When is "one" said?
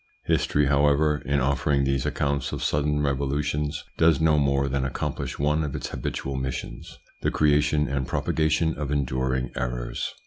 5.37-5.63